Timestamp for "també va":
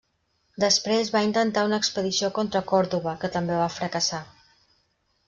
3.37-3.69